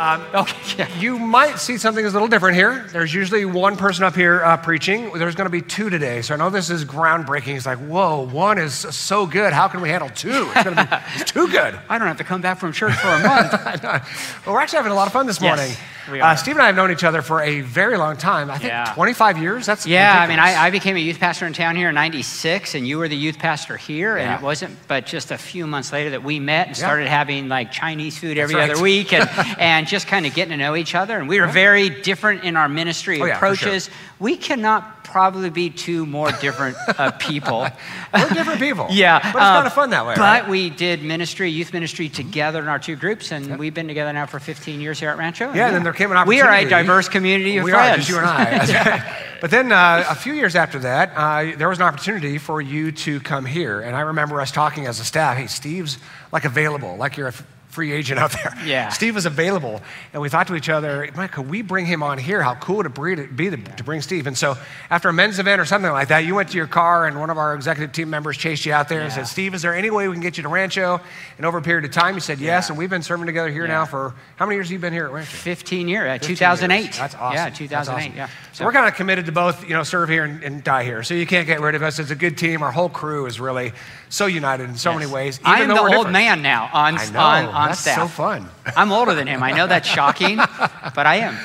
[0.00, 0.98] Um, okay, yeah.
[0.98, 2.86] You might see something that's a little different here.
[2.90, 5.12] There's usually one person up here uh, preaching.
[5.12, 6.22] There's going to be two today.
[6.22, 7.54] So I know this is groundbreaking.
[7.54, 9.52] It's like, whoa, one is so good.
[9.52, 10.50] How can we handle two?
[10.54, 11.78] It's going to be it's too good.
[11.90, 13.52] I don't have to come back from church for a month.
[13.82, 15.68] well, we're actually having a lot of fun this morning.
[15.68, 15.78] Yes,
[16.10, 16.32] we are.
[16.32, 18.50] Uh, Steve and I have known each other for a very long time.
[18.50, 18.92] I think Yeah.
[18.94, 19.66] 25 years.
[19.66, 20.38] That's Yeah, I mean.
[20.38, 23.16] I, I became a youth pastor in town here in '96, and you were the
[23.16, 24.16] youth pastor here.
[24.16, 26.84] And it wasn't but just a few months later that we met and Yeah.
[26.84, 28.70] started having like Chinese food every right.
[28.70, 29.28] other week, and,
[29.58, 31.18] and just kind of getting to know each other.
[31.18, 33.68] And we were very different in our ministry Oh, yeah, for sure.
[33.68, 33.90] approaches.
[34.18, 37.66] We cannot probably be two more different uh, people.
[38.12, 38.88] We're different people.
[38.90, 40.14] Yeah, But it's um, kind of fun that way.
[40.14, 40.48] But right?
[40.48, 44.26] we did ministry, youth ministry together in our two groups, and we've been together now
[44.26, 45.52] for 15 years here at Rancho.
[45.52, 46.42] Yeah, and then there came an opportunity.
[46.42, 47.94] We are a diverse community of we friends.
[47.94, 48.90] are, just you and I.
[48.90, 49.26] Right.
[49.40, 52.92] But then uh, a few years after that, uh, there was an opportunity for you
[52.92, 53.80] to come here.
[53.80, 55.98] And I remember us talking as a staff, hey, Steve's
[56.30, 57.34] like available, like you're a
[57.70, 58.54] free agent out there.
[58.64, 58.90] Yeah.
[58.90, 59.80] Steve was available.
[60.12, 62.42] And we thought to each other, man, could we bring him on here?
[62.42, 64.26] How cool would it be to, be to, to bring Steve?
[64.26, 64.56] And so
[64.90, 67.30] after a men's event or something like that, you went to your car and one
[67.30, 69.88] of our executive team members chased you out there and said, Steve, is there any
[69.90, 71.00] way we can get you to Rancho?
[71.38, 72.66] And over a period of time, you said yes.
[72.66, 72.72] Yeah.
[72.72, 73.72] And we've been serving together here Yeah.
[73.72, 75.30] now for, how many years have you been here at Rancho?
[75.36, 76.82] 15 year, uh, 15 2008.
[76.82, 76.98] years.
[76.98, 77.34] That's awesome.
[77.36, 78.02] Yeah, 2008.
[78.08, 78.16] awesome.
[78.16, 78.28] Yeah.
[78.52, 81.02] So, we're kind of committed to both, you know, serve here and, and die here.
[81.02, 81.98] So you can't get rid of us.
[81.98, 82.62] It's a good team.
[82.62, 83.72] Our whole crew is really
[84.10, 84.98] so united in so Yes.
[85.00, 85.40] many ways.
[85.44, 86.12] I even am the old different.
[86.12, 87.20] man now on, know.
[87.20, 87.98] on, on That's staff.
[87.98, 88.48] so fun.
[88.76, 89.42] I'm older than him.
[89.42, 90.36] I know that's shocking,
[90.94, 91.36] but I am.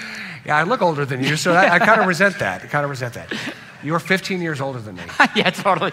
[0.46, 2.64] Yeah, I look older than you, so I, I kind of resent that.
[2.64, 3.34] I kind of resent that.
[3.84, 5.04] You're 15 years older than me.
[5.36, 5.92] yeah, totally.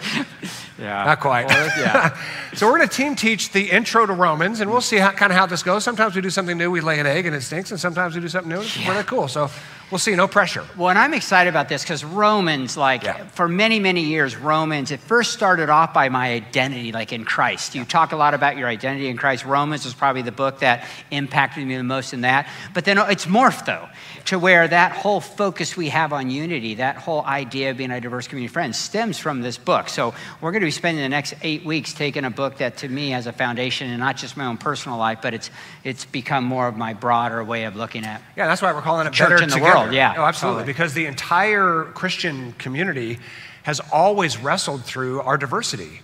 [0.79, 1.05] Yeah.
[1.05, 1.47] Not quite.
[1.47, 2.17] Well, yeah.
[2.53, 5.31] so we're going to team teach the intro to Romans, and we'll see how, kind
[5.31, 5.83] of how this goes.
[5.83, 8.21] Sometimes we do something new, we lay an egg and it stinks, and sometimes we
[8.21, 9.27] do something new, and it's really cool.
[9.27, 9.49] So
[9.93, 10.15] we'll see.
[10.15, 10.65] No pressure.
[10.75, 13.25] Well, and I'm excited about this because Romans, like Yeah.
[13.27, 17.75] for many, many years, Romans, it first started off by my identity, like in Christ.
[17.75, 19.45] You talk a lot about your identity in Christ.
[19.45, 22.47] Romans was probably the book that impacted me the most in that.
[22.73, 23.87] But then it's morphed, though,
[24.25, 28.01] to where that whole focus we have on unity, that whole idea of being a
[28.01, 29.89] diverse community of friends, stems from this book.
[29.89, 32.89] So we're going to be spending the next eight weeks taking a book that to
[32.89, 35.51] me has a foundation in not just my own personal life, but it's,
[35.83, 39.05] it's become more of my broader way of looking at Yeah, that's why we're calling
[39.05, 39.75] it Church Better in the Together.
[39.77, 40.61] World, yeah, Oh, absolutely.
[40.61, 40.73] totally.
[40.73, 43.19] Because the entire Christian community
[43.63, 46.01] has always wrestled through our diversity.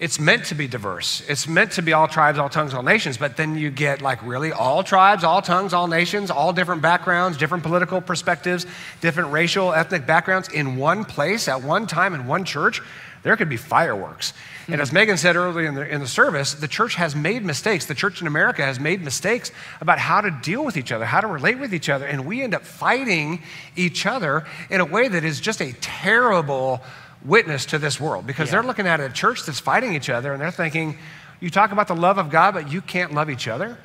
[0.00, 1.22] It's meant to be diverse.
[1.28, 3.16] It's meant to be all tribes, all tongues, all nations.
[3.18, 7.38] But then you get like really all tribes, all tongues, all nations, all different backgrounds,
[7.38, 8.66] different political perspectives,
[9.00, 12.82] different racial, ethnic backgrounds in one place at one time in one church.
[13.22, 14.32] There could be fireworks.
[14.68, 17.86] And as Megan said earlier in the, in the service, the church has made mistakes.
[17.86, 21.20] The church in America has made mistakes about how to deal with each other, how
[21.20, 22.04] to relate with each other.
[22.06, 23.42] And we end up fighting
[23.76, 26.80] each other in a way that is just a terrible
[27.24, 28.52] witness to this world because Yeah.
[28.52, 30.98] they're looking at a church that's fighting each other and they're thinking,
[31.40, 33.78] you talk about the love of God, but you can't love each other.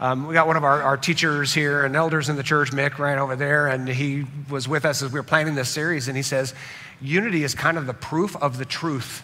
[0.00, 2.98] Um, we got one of our, our teachers here and elders in the church, Mick,
[2.98, 6.16] right over there, and he was with us as we were planning this series, and
[6.16, 6.52] he says,
[7.00, 9.22] Unity is kind of the proof of the truth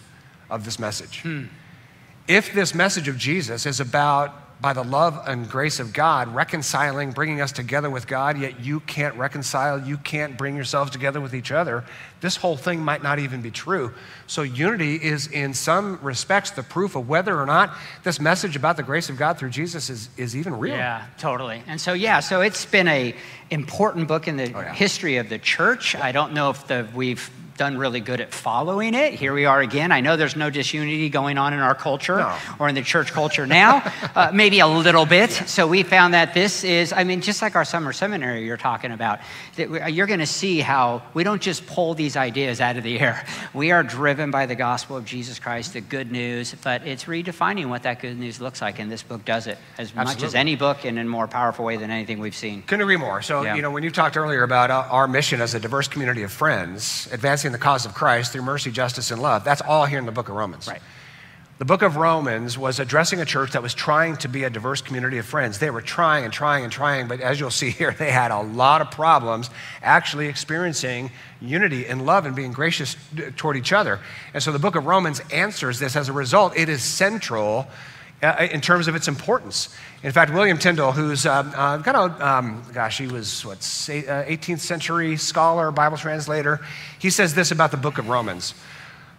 [0.49, 1.21] of this message.
[1.23, 1.45] Hmm.
[2.29, 7.13] If this message of Jesus is about, by the love and grace of God, reconciling,
[7.13, 11.35] bringing us together with God, yet you can't reconcile, you can't bring yourselves together with
[11.35, 11.83] each other,
[12.21, 13.95] this whole thing might not even be true.
[14.27, 18.77] So, unity is, in some respects, the proof of whether or not this message about
[18.77, 20.77] the grace of God through Jesus is, is even real.
[20.77, 21.63] Yeah, totally.
[21.67, 23.15] And so yeah, so it's been a
[23.49, 24.75] important book in the Oh, yeah.
[24.75, 25.97] history of the church.
[25.97, 29.13] I don't know if the, we've done really good at following it.
[29.13, 29.93] Here we are again.
[29.93, 32.35] I know there's no disunity going on in our culture No.
[32.59, 33.83] or in the church culture now,
[34.15, 35.31] uh, maybe a little bit.
[35.31, 38.93] So we found that this is, I mean, just like our summer seminary you're talking
[38.93, 39.19] about,
[39.57, 42.99] that you're going to see how we don't just pull these ideas out of the
[42.99, 43.27] air.
[43.53, 47.69] We are driven by the gospel of Jesus Christ, the good news, but it's redefining
[47.69, 50.57] what that good news looks like, and this book does it as much as any
[50.57, 52.63] book and in a more powerful way than anything we've seen.
[52.63, 53.21] Couldn't agree more.
[53.21, 53.55] So, Yeah.
[53.55, 56.33] you know, when you talked earlier about uh, our mission as a diverse community of
[56.33, 60.07] friends, advancing the cause of Christ through mercy, justice, and love, that's all here in
[60.07, 60.69] the book of Romans.
[60.69, 60.81] Right.
[61.61, 64.81] The book of Romans was addressing a church that was trying to be a diverse
[64.81, 65.59] community of friends.
[65.59, 68.41] They were trying and trying and trying, but as you'll see here, they had a
[68.41, 69.51] lot of problems
[69.83, 72.97] actually experiencing unity and love and being gracious
[73.37, 74.01] toward each other.
[74.33, 75.97] And so the book of Romans answers this.
[75.97, 77.69] As a result, it is central
[78.23, 79.75] in terms of its importance.
[80.03, 84.25] In fact, William Tyndale, who's um, uh, got a, um, gosh, he was what, uh,
[84.25, 86.61] 18th century scholar, Bible translator,
[86.99, 88.55] he says this about the book of Romans.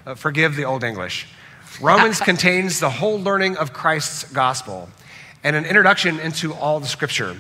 [0.06, 1.28] Uh, forgive the Old English.
[1.80, 4.90] Romans contains the whole learning of Christ's gospel
[5.44, 7.36] and an introduction into all the scripture.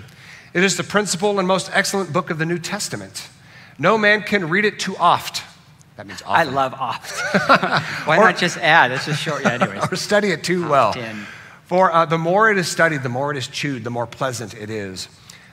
[0.54, 3.30] It is the principal and most excellent book of the New Testament.
[3.78, 5.44] No man can read it too oft.
[5.98, 6.32] That means oft.
[6.32, 7.12] I love oft.
[8.08, 8.92] Why not just add?
[8.92, 9.44] It's just short.
[9.44, 9.84] Yeah, anyways.
[9.92, 10.90] or study it too well.
[10.90, 11.26] Often.
[11.72, 14.54] For uh, the more it is studied, the more it is chewed, the more pleasant
[14.54, 15.08] it is.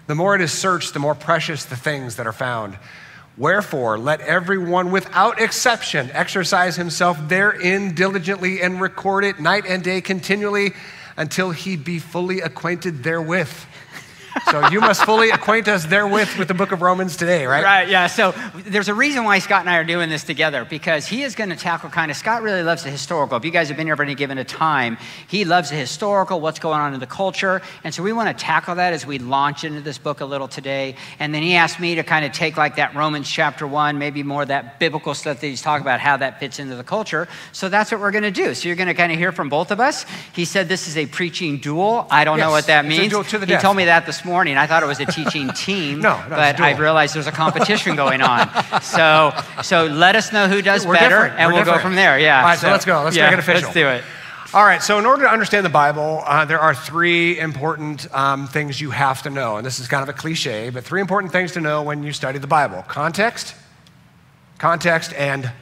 [0.09, 2.77] The more it is searched, the more precious the things that are found.
[3.37, 10.01] Wherefore, let everyone without exception exercise himself therein diligently and record it night and day
[10.01, 10.73] continually
[11.17, 13.53] until he be fully acquainted therewith.
[14.51, 17.63] So you must fully acquaint us therewith with the book of Romans today, right?
[17.65, 18.07] Right, yeah.
[18.07, 21.35] So there's a reason why Scott and I are doing this together because he is
[21.35, 23.37] going to tackle kind of, Scott really loves the historical.
[23.37, 24.97] If you guys have been here for any given a time,
[25.29, 27.61] he loves the historical, what's going on in the culture.
[27.85, 30.49] And so we want to tackle that as we launch into this book a little
[30.49, 30.97] today.
[31.19, 34.23] And then he asked me to kind of take like that Romans chapter one, maybe
[34.23, 37.29] more that biblical stuff that he's talking about, how that fits into the culture.
[37.53, 38.55] So that's what we're going to do.
[38.55, 40.07] So you're going to kind of hear from both of us.
[40.33, 42.07] He said this is a preaching duel.
[42.11, 43.11] I don't Yes, know what that means.
[43.13, 43.63] duel to the he death.
[43.63, 44.28] told me that this morning.
[44.33, 47.97] I thought it was a teaching team, No, no, but I realized there's a competition
[47.97, 48.49] going on.
[48.83, 49.33] So,
[49.63, 51.41] so let us know who does We're better, different.
[51.41, 52.19] and We're we'll go from there.
[52.19, 52.39] Yeah.
[52.39, 53.03] All right, so let's go.
[53.03, 53.63] Let's yeah, make it official.
[53.63, 54.05] Let's do it.
[54.55, 58.47] All right, so in order to understand the Bible, uh, there are three important um,
[58.47, 59.59] things you have to know.
[59.59, 62.15] And this is kind of a cliche, but three important things to know when you
[62.15, 63.55] study the Bible context,
[64.57, 65.53] context, and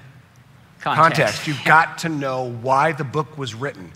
[0.81, 1.49] context.
[1.49, 3.91] You've got to know why the book was written.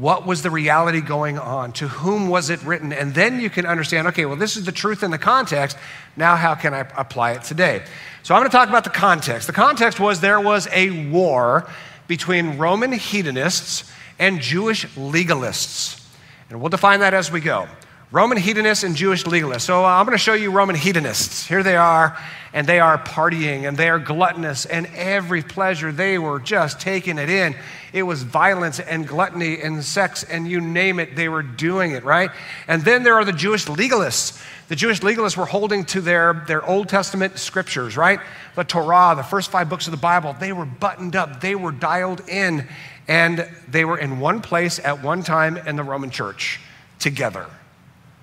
[0.00, 1.72] What was the reality going on?
[1.74, 2.90] To whom was it written?
[2.90, 5.76] And then you can understand okay, well, this is the truth in the context.
[6.16, 7.82] Now, how can I apply it today?
[8.22, 9.46] So, I'm going to talk about the context.
[9.46, 11.68] The context was there was a war
[12.08, 16.02] between Roman hedonists and Jewish legalists.
[16.48, 17.68] And we'll define that as we go.
[18.12, 19.60] Roman hedonists and Jewish legalists.
[19.60, 21.46] So uh, I'm going to show you Roman hedonists.
[21.46, 22.18] Here they are,
[22.52, 27.18] and they are partying, and they are gluttonous, and every pleasure they were just taking
[27.18, 27.54] it in.
[27.92, 32.02] It was violence and gluttony and sex, and you name it, they were doing it,
[32.02, 32.32] right?
[32.66, 34.44] And then there are the Jewish legalists.
[34.66, 38.18] The Jewish legalists were holding to their, their Old Testament scriptures, right?
[38.56, 41.70] The Torah, the first five books of the Bible, they were buttoned up, they were
[41.70, 42.66] dialed in,
[43.06, 46.58] and they were in one place at one time in the Roman church
[46.98, 47.46] together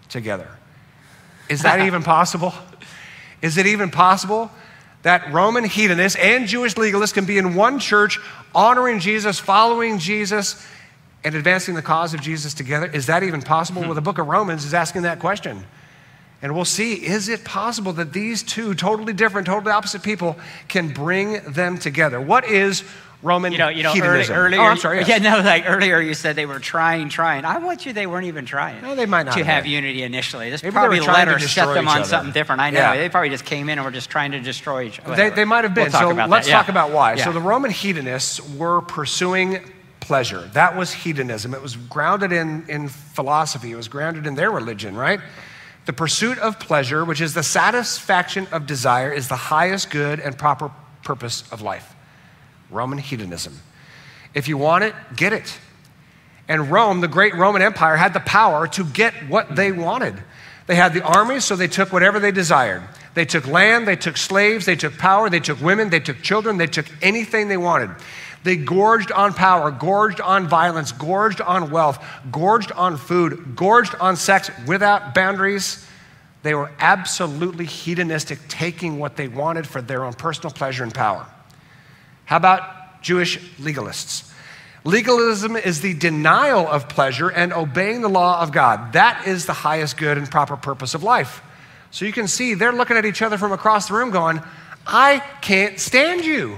[0.09, 0.49] together.
[1.49, 2.53] Is that even possible?
[3.41, 4.51] Is it even possible
[5.03, 8.19] that Roman hedonists and Jewish legalists can be in one church,
[8.53, 10.65] honoring Jesus, following Jesus,
[11.23, 12.87] and advancing the cause of Jesus together?
[12.87, 13.81] Is that even possible?
[13.81, 13.89] Hmm.
[13.89, 15.65] Well, the book of Romans is asking that question.
[16.41, 20.37] And we'll see is it possible that these two totally different, totally opposite people
[20.67, 22.21] can bring them together?
[22.21, 22.83] What is
[23.23, 24.35] Roman You know, you know, early, hedonism?
[24.35, 24.61] earlier.
[24.61, 24.99] oh, I'm sorry.
[24.99, 25.07] yes.
[25.09, 27.45] Yeah, no, like earlier you said they were trying, trying.
[27.45, 28.81] I want you, they weren't even trying.
[28.83, 29.71] No, they might not To have have been.
[29.73, 30.51] unity initially.
[30.51, 32.05] This Maybe they were probably trying let to or destroy set them on other.
[32.07, 32.61] something different.
[32.61, 32.79] I know.
[32.79, 32.95] Yeah.
[32.97, 35.15] They probably just came in and were just trying to destroy each other.
[35.15, 35.85] They, they might have been.
[35.85, 36.51] We'll talk so about let's that.
[36.51, 36.57] Yeah.
[36.59, 37.15] talk about why.
[37.15, 37.23] Yeah.
[37.25, 39.61] So the Roman hedonists were pursuing
[39.99, 40.41] pleasure.
[40.53, 41.55] That was hedonism.
[41.55, 45.19] It was grounded in, in philosophy, it was grounded in their religion, right?
[45.85, 50.37] The pursuit of pleasure, which is the satisfaction of desire, is the highest good and
[50.37, 50.69] proper
[51.03, 51.95] purpose of life.
[52.69, 53.57] Roman hedonism.
[54.33, 55.57] If you want it, get it.
[56.47, 60.15] And Rome, the great Roman Empire, had the power to get what they wanted.
[60.67, 62.83] They had the armies, so they took whatever they desired.
[63.13, 66.57] They took land, they took slaves, they took power, they took women, they took children,
[66.57, 67.89] they took anything they wanted.
[68.43, 74.15] They gorged on power, gorged on violence, gorged on wealth, gorged on food, gorged on
[74.15, 75.85] sex without boundaries.
[76.43, 81.25] They were absolutely hedonistic, taking what they wanted for their own personal pleasure and power.
[82.27, 84.29] How about Jewish legalists?
[84.83, 88.93] Legalism is the denial of pleasure and obeying the law of God.
[88.93, 91.41] That is the highest good and proper purpose of life.
[91.89, 94.41] So you can see they're looking at each other from across the room going,
[94.85, 96.57] I can't stand you.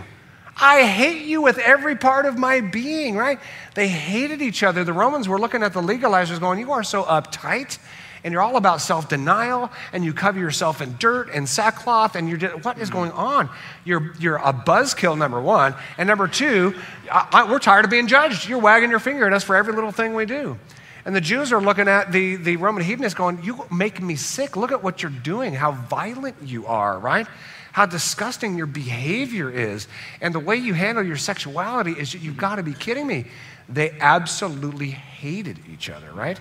[0.58, 3.40] I hate you with every part of my being, right?
[3.76, 4.84] They hated each other.
[4.84, 7.78] The Romans were looking at the legalizers going, You are so uptight,
[8.24, 12.30] and you're all about self denial, and you cover yourself in dirt and sackcloth, and
[12.30, 13.50] you're what is going on?
[13.86, 15.76] You're, you're a buzzkill, number one.
[15.98, 16.76] And number two,
[17.12, 18.48] I, I, we're tired of being judged.
[18.48, 20.58] You're wagging your finger at us for every little thing we do.
[21.06, 24.56] And the Jews are looking at the, the Roman hedonists going, You make me sick.
[24.56, 27.28] Look at what you're doing, how violent you are, right?
[27.72, 29.88] How disgusting your behavior is.
[30.22, 33.26] And the way you handle your sexuality is you've got to be kidding me.
[33.68, 36.40] They absolutely hated each other, right?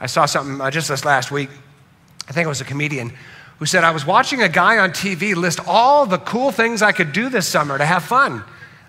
[0.00, 1.48] I saw something uh, just this last week.
[2.28, 3.12] I think it was a comedian
[3.58, 6.92] who said, I was watching a guy on TV list all the cool things I
[6.92, 8.44] could do this summer to have fun.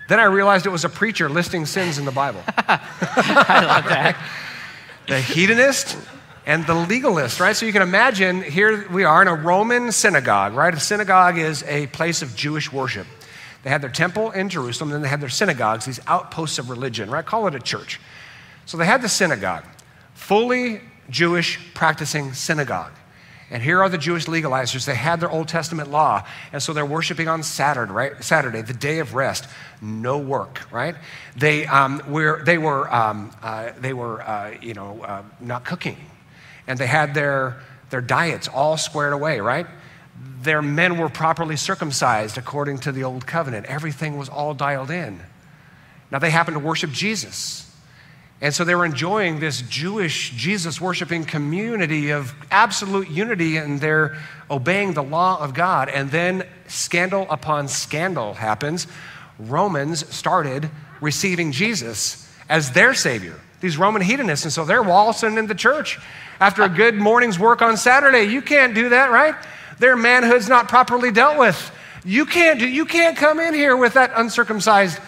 [0.10, 2.42] Then I realized it was a preacher listing sins in the Bible.
[2.48, 4.18] I love that.
[5.08, 5.98] the hedonist
[6.46, 7.56] and the legalist, right?
[7.56, 10.74] So you can imagine here we are in a Roman synagogue, right?
[10.74, 13.08] A synagogue is a place of Jewish worship.
[13.64, 17.10] They had their temple in Jerusalem, then they had their synagogues, these outposts of religion,
[17.10, 17.26] right?
[17.26, 18.00] Call it a church.
[18.66, 19.66] So they had the synagogue,
[20.14, 22.92] fully Jewish practicing synagogue.
[23.50, 24.86] And here are the Jewish legalizers.
[24.86, 26.26] They had their Old Testament law.
[26.52, 28.24] And so they're worshiping on Saturday, right?
[28.24, 29.48] Saturday, the day of rest.
[29.82, 30.96] No work, right?
[31.38, 35.98] They, um, were, they were, um, uh, they were uh, you know, uh, not cooking.
[36.68, 39.68] And they had their their diets all squared away, right?
[40.42, 43.66] Their men were properly circumcised according to the old covenant.
[43.68, 45.20] Everything was all dialed in.
[46.12, 47.67] Now they happened to worship Jesus.
[48.40, 54.16] And so they were enjoying this Jewish Jesus worshiping community of absolute unity, and they're
[54.50, 55.90] obeying the law of God.
[55.90, 58.86] And then scandal upon scandal happens.
[59.40, 60.70] Romans started
[61.02, 64.46] receiving Jesus as their Savior, these Roman hedonists.
[64.46, 66.00] And so they're waltzing in the church
[66.40, 68.24] after a good morning's work on Saturday.
[68.24, 69.36] You can't do that, right?
[69.80, 71.72] Their manhood's not properly dealt with.
[72.06, 75.00] You can't, do, you can't come in here with that uncircumcised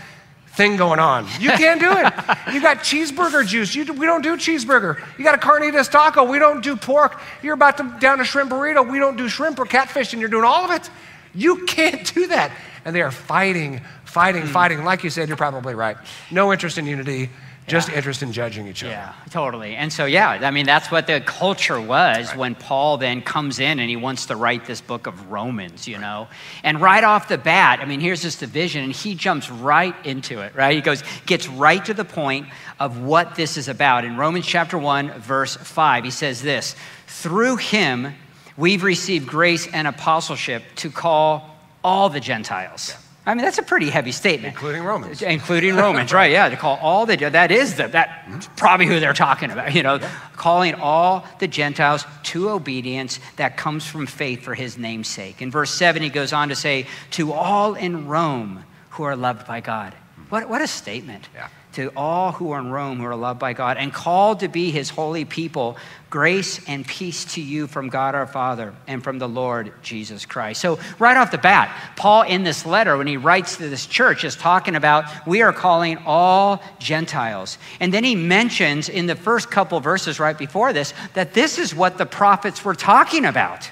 [0.59, 1.25] thing going on.
[1.39, 2.53] You can't do it.
[2.53, 3.73] You got cheeseburger juice.
[3.73, 5.01] You, we don't do cheeseburger.
[5.17, 6.25] You got a carnitas taco.
[6.25, 7.21] We don't do pork.
[7.41, 8.91] You're about to down a shrimp burrito.
[8.91, 10.89] We don't do shrimp or catfish, and you're doing all of it.
[11.33, 12.51] You can't do that.
[12.83, 14.49] And they are fighting, fighting, mm.
[14.49, 14.83] fighting.
[14.83, 15.95] Like you said, you're probably right.
[16.29, 17.29] No interest in unity
[17.69, 18.91] just interest in judging each other.
[18.91, 19.75] Yeah, totally.
[19.75, 22.37] And so, yeah, I mean, that's what the culture was right.
[22.37, 25.97] when Paul then comes in and he wants to write this book of Romans, you
[25.97, 26.27] know?
[26.63, 30.41] And right off the bat, I mean, here's this division, and he jumps right into
[30.41, 30.75] it, right?
[30.75, 32.47] He goes, gets right to the point
[32.79, 34.05] of what this is about.
[34.05, 36.75] In Romans chapter 1, verse 5, he says this
[37.07, 38.13] Through him,
[38.57, 42.89] we've received grace and apostleship to call all the Gentiles.
[42.89, 44.55] Yeah I mean, that's a pretty heavy statement.
[44.55, 45.21] Including Romans.
[45.21, 46.31] Including Romans, right?
[46.31, 49.83] Yeah, to call all the, that is the, that's probably who they're talking about, you
[49.83, 50.09] know, yeah.
[50.35, 55.43] calling all the Gentiles to obedience that comes from faith for his name's sake.
[55.43, 59.45] In verse 7, he goes on to say, to all in Rome who are loved
[59.45, 59.93] by God.
[60.29, 61.29] What, what a statement.
[61.35, 64.49] Yeah to all who are in Rome who are loved by God and called to
[64.49, 65.77] be his holy people,
[66.09, 70.59] grace and peace to you from God our Father and from the Lord Jesus Christ.
[70.59, 74.25] So, right off the bat, Paul in this letter, when he writes to this church,
[74.25, 77.57] is talking about we are calling all Gentiles.
[77.79, 81.73] And then he mentions in the first couple verses right before this that this is
[81.73, 83.71] what the prophets were talking about.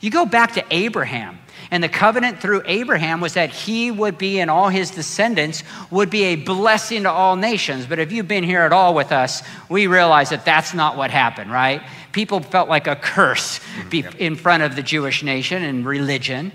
[0.00, 1.38] You go back to Abraham.
[1.70, 6.10] And the covenant through Abraham was that he would be and all his descendants would
[6.10, 7.86] be a blessing to all nations.
[7.86, 11.10] But if you've been here at all with us, we realize that that's not what
[11.10, 11.82] happened, right?
[12.12, 16.52] People felt like a curse mm, in front of the Jewish nation and religion.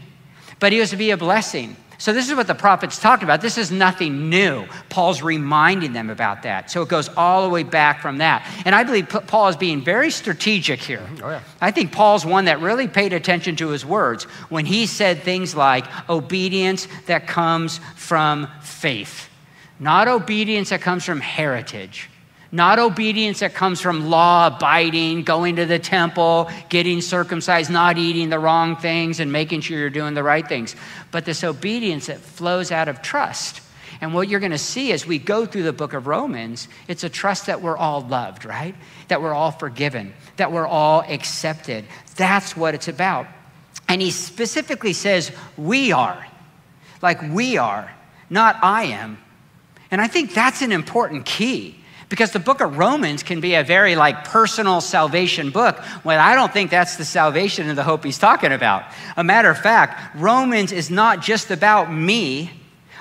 [0.60, 1.76] But he was to be a blessing.
[2.02, 3.42] So, this is what the prophets talked about.
[3.42, 4.66] This is nothing new.
[4.90, 6.72] Paul's reminding them about that.
[6.72, 8.44] So, it goes all the way back from that.
[8.66, 11.08] And I believe Paul is being very strategic here.
[11.22, 11.44] Oh, yeah.
[11.62, 15.54] I think Paul's one that really paid attention to his words when he said things
[15.54, 19.30] like obedience that comes from faith,
[19.80, 22.10] not obedience that comes from heritage
[22.52, 28.30] not obedience that comes from law abiding, going to the temple, getting circumcised, not eating
[28.30, 30.76] the wrong things, and making sure you're doing the right things,
[31.12, 33.62] but this obedience that flows out of trust.
[34.02, 37.04] And what you're going to see as we go through the book of Romans, it's
[37.04, 38.76] a trust that we're all loved, right?
[39.08, 41.86] That we're all forgiven, that we're all accepted.
[42.16, 43.28] That's what it's about.
[43.88, 46.26] And he specifically says, We are.
[47.02, 47.92] Like we are,
[48.30, 49.18] not I am.
[49.90, 51.81] And I think that's an important key
[52.12, 56.36] because the book of Romans can be a very like personal salvation book when I
[56.36, 58.84] don't think that's the salvation and the hope he's talking about.
[59.16, 62.52] A matter of fact, Romans is not just about me,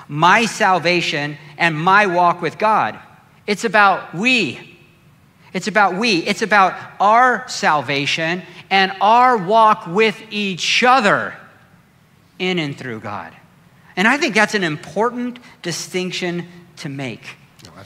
[0.07, 2.97] my salvation, and my walk with God.
[3.45, 4.79] It's about we.
[5.51, 6.19] It's about we.
[6.19, 11.35] It's about our salvation and our walk with each other
[12.39, 13.35] in and through God.
[13.97, 17.35] And I think that's an important distinction to make.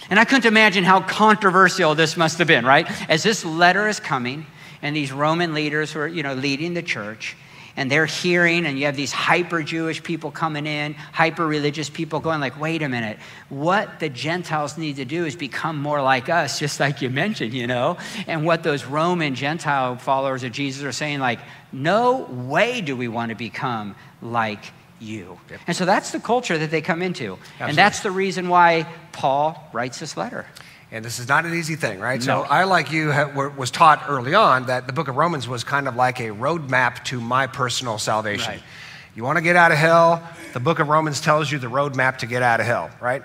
[0.09, 2.87] And I couldn't imagine how controversial this must have been, right?
[3.09, 4.45] As this letter is coming,
[4.81, 7.35] and these Roman leaders who are, you know, leading the church,
[7.77, 12.19] and they're hearing, and you have these hyper Jewish people coming in, hyper religious people
[12.19, 13.17] going, like, wait a minute,
[13.49, 17.53] what the Gentiles need to do is become more like us, just like you mentioned,
[17.53, 17.97] you know?
[18.27, 21.39] And what those Roman Gentile followers of Jesus are saying, like,
[21.71, 25.39] no way do we want to become like you.
[25.49, 25.59] Yep.
[25.67, 27.33] And so that's the culture that they come into.
[27.33, 27.69] Absolutely.
[27.69, 30.45] And that's the reason why Paul writes this letter.
[30.91, 32.19] And this is not an easy thing, right?
[32.19, 32.25] No.
[32.25, 33.07] So I, like you,
[33.57, 37.03] was taught early on that the book of Romans was kind of like a roadmap
[37.05, 38.53] to my personal salvation.
[38.53, 38.63] Right.
[39.15, 40.21] You want to get out of hell,
[40.53, 43.23] the book of Romans tells you the roadmap to get out of hell, right?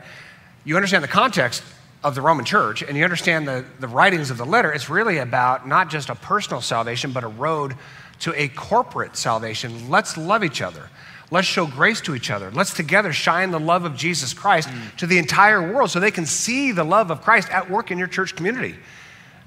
[0.65, 1.63] You understand the context
[2.03, 5.19] of the Roman church and you understand the, the writings of the letter, it's really
[5.19, 7.77] about not just a personal salvation, but a road
[8.21, 9.91] to a corporate salvation.
[9.91, 10.89] Let's love each other.
[11.31, 12.51] Let's show grace to each other.
[12.51, 14.97] Let's together shine the love of Jesus Christ mm.
[14.97, 17.99] to the entire world so they can see the love of Christ at work in
[17.99, 18.75] your church community.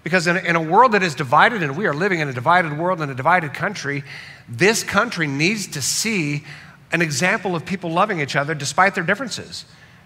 [0.03, 2.33] Because in a, in a world that is divided, and we are living in a
[2.33, 4.03] divided world and a divided country,
[4.47, 6.43] this country needs to see
[6.91, 9.65] an example of people loving each other despite their differences.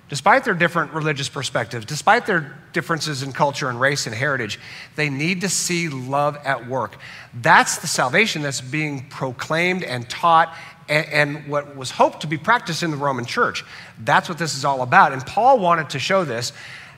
[0.10, 4.60] despite their different religious perspectives, despite their differences in culture and race and heritage,
[4.96, 6.98] they need to see love at work.
[7.34, 10.56] That's the salvation that's being proclaimed and taught
[10.90, 13.64] and, and, what was hoped to be practiced in the Roman church.
[14.00, 15.14] That's what this is all about.
[15.14, 16.54] And Paul wanted to show this,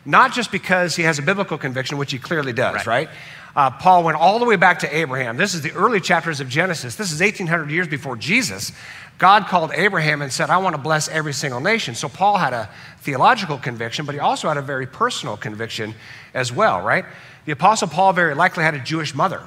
[0.06, 3.08] not just because he has a biblical conviction, which he clearly does, right?
[3.08, 3.10] right?
[3.56, 5.38] Uh, Paul went all the way back to Abraham.
[5.38, 6.96] This is the early chapters of Genesis.
[6.96, 8.72] This is 1800 years before Jesus.
[9.18, 11.94] God called Abraham and said, I want to bless every single nation.
[11.94, 12.70] So Paul had a
[13.00, 15.94] theological conviction, but he also had a very personal conviction
[16.34, 17.04] as well, right?
[17.46, 19.42] The Apostle Paul very likely had a Jewish mother.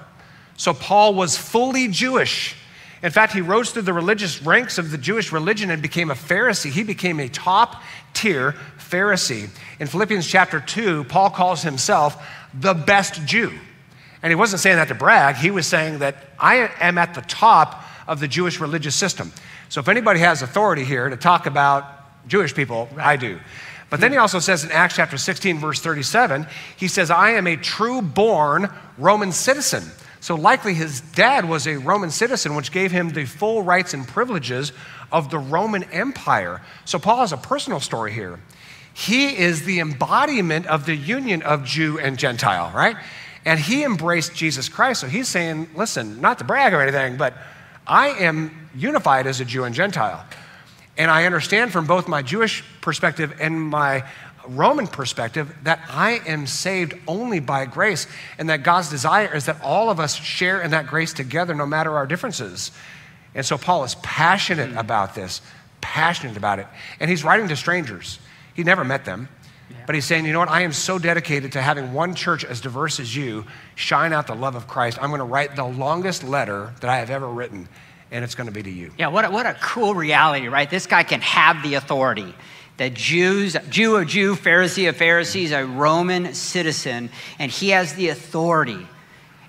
[0.56, 2.54] So Paul was fully Jewish.
[3.02, 6.14] In fact, he rose through the religious ranks of the Jewish religion and became a
[6.14, 6.70] Pharisee.
[6.70, 7.82] He became a top
[8.14, 9.48] tier Pharisee.
[9.80, 13.52] In Philippians chapter 2, Paul calls himself the best Jew.
[14.22, 17.22] And he wasn't saying that to brag, he was saying that I am at the
[17.22, 19.32] top of the Jewish religious system.
[19.68, 21.84] So if anybody has authority here to talk about
[22.28, 23.40] Jewish people, I do.
[23.90, 27.46] But then he also says in Acts chapter 16, verse 37, he says, I am
[27.46, 29.82] a true born Roman citizen.
[30.22, 34.06] So likely his dad was a Roman citizen, which gave him the full rights and
[34.06, 34.72] privileges
[35.10, 36.62] of the Roman Empire.
[36.84, 38.38] So Paul has a personal story here.
[38.94, 42.96] He is the embodiment of the union of Jew and Gentile, right?
[43.44, 45.00] And he embraced Jesus Christ.
[45.00, 47.34] So he's saying, listen, not to brag or anything, but
[47.84, 50.24] I am unified as a Jew and Gentile.
[50.96, 54.04] And I understand from both my Jewish perspective and my
[54.48, 58.06] Roman perspective that I am saved only by grace,
[58.38, 61.66] and that God's desire is that all of us share in that grace together, no
[61.66, 62.72] matter our differences.
[63.34, 64.78] And so Paul is passionate hmm.
[64.78, 65.40] about this,
[65.80, 66.66] passionate about it.
[67.00, 68.18] And he's writing to strangers.
[68.54, 69.28] He never met them.
[69.86, 70.50] But he's saying, you know what?
[70.50, 73.44] I am so dedicated to having one church as diverse as you
[73.74, 74.98] shine out the love of Christ.
[75.00, 77.68] I'm going to write the longest letter that I have ever written,
[78.10, 78.92] and it's going to be to you.
[78.98, 80.68] Yeah, what a, what a cool reality, right?
[80.68, 82.34] This guy can have the authority.
[82.82, 88.08] The Jews, Jew of Jew, Pharisee of Pharisees, a Roman citizen, and he has the
[88.08, 88.88] authority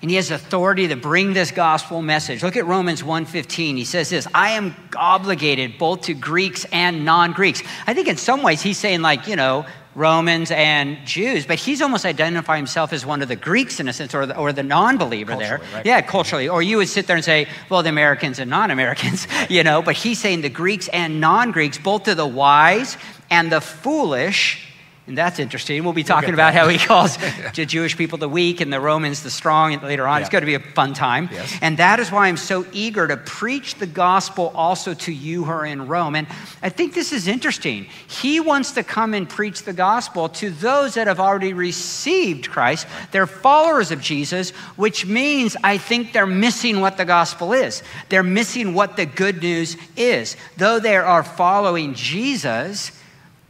[0.02, 2.42] and he has authority to bring this gospel message.
[2.42, 3.78] Look at Romans 1:15.
[3.78, 8.42] He says this, "I am obligated both to Greeks and non-Greeks." I think in some
[8.42, 13.06] ways he's saying like, you know, Romans and Jews, but he's almost identifying himself as
[13.06, 15.60] one of the Greeks in a sense, or the, or the non believer there.
[15.72, 15.86] Right?
[15.86, 16.48] Yeah, culturally.
[16.48, 19.82] Or you would sit there and say, well, the Americans and non Americans, you know,
[19.82, 22.96] but he's saying the Greeks and non Greeks, both to the wise
[23.30, 24.74] and the foolish
[25.06, 25.84] and that's interesting.
[25.84, 27.18] We'll be talking we'll about how he calls
[27.54, 30.16] the Jewish people the weak and the Romans the strong later on.
[30.16, 30.20] Yeah.
[30.20, 31.28] It's going to be a fun time.
[31.30, 31.58] Yes.
[31.60, 35.50] And that is why I'm so eager to preach the gospel also to you who
[35.50, 36.16] are in Rome.
[36.16, 36.26] And
[36.62, 37.84] I think this is interesting.
[38.08, 42.86] He wants to come and preach the gospel to those that have already received Christ.
[43.10, 47.82] They're followers of Jesus, which means I think they're missing what the gospel is.
[48.08, 50.38] They're missing what the good news is.
[50.56, 52.90] Though they are following Jesus,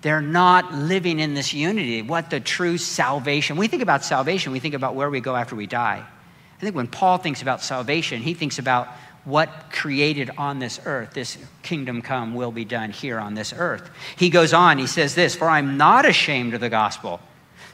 [0.04, 3.56] they're not living in this unity, what the true salvation.
[3.56, 6.04] We think about salvation, we think about where we go after we die.
[6.04, 8.88] I think when Paul thinks about salvation, he thinks about
[9.24, 13.88] what created on this earth, this kingdom come will be done here on this earth.
[14.16, 17.18] He goes on, he says this, for I'm not ashamed of the gospel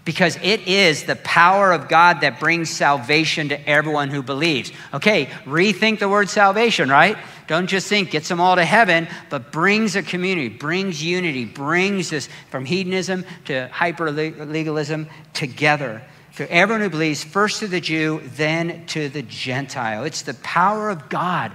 [0.04, 4.72] because it is the power of God that brings salvation to everyone who believes.
[4.94, 7.18] Okay, rethink the word salvation, right?
[7.46, 12.10] Don't just think gets them all to heaven, but brings a community, brings unity, brings
[12.10, 16.02] this from hedonism to hyper legalism together.
[16.36, 20.04] To everyone who believes, first to the Jew, then to the Gentile.
[20.04, 21.52] It's the power of God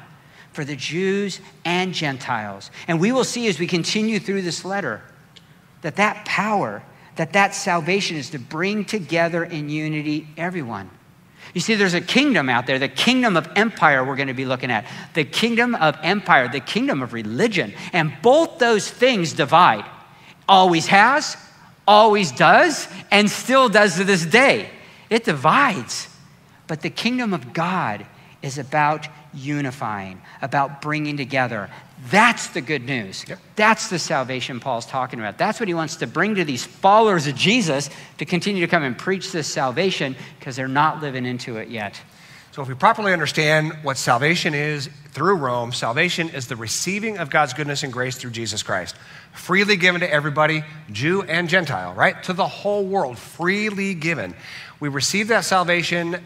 [0.51, 2.71] for the Jews and Gentiles.
[2.88, 5.01] And we will see as we continue through this letter
[5.81, 6.84] that that power
[7.15, 10.89] that that salvation is to bring together in unity everyone.
[11.54, 14.45] You see, there's a kingdom out there, the kingdom of empire we're going to be
[14.45, 17.73] looking at, the kingdom of empire, the kingdom of religion.
[17.93, 19.86] And both those things divide.
[20.49, 21.38] Always has,
[21.88, 24.69] always does, and still does to this day.
[25.10, 26.10] It divides.
[26.67, 28.06] But the kingdom of God
[28.41, 31.69] is about unifying, about bringing together.
[32.10, 33.23] That's the good news.
[33.27, 33.39] Yep.
[33.55, 35.38] That's the salvation Paul's talking about.
[35.38, 38.84] That's what he wants to bring to these followers of Jesus to continue to come
[38.84, 41.99] and preach this salvation because they're not living into it yet.
[42.51, 47.29] So, if we properly understand what salvation is through Rome, salvation is the receiving of
[47.29, 48.95] God's goodness and grace through Jesus Christ,
[49.34, 52.21] freely given to everybody, Jew and Gentile, right?
[52.23, 54.36] To the whole world, freely given.
[54.79, 56.23] We receive that salvation